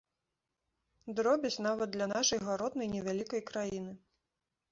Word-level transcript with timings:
Дробязь 1.17 1.57
нават 1.67 1.89
для 1.95 2.07
нашай 2.15 2.39
гаротнай 2.47 2.89
невялікай 2.95 3.41
краіны. 3.51 3.93